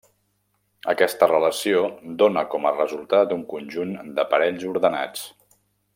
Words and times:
Aquesta 0.93 1.27
relació 1.31 1.83
dóna 2.23 2.45
com 2.55 2.65
a 2.69 2.73
resultat 2.79 3.37
un 3.39 3.45
conjunt 3.53 3.95
de 4.21 4.27
parells 4.33 4.67
ordenats. 4.75 5.29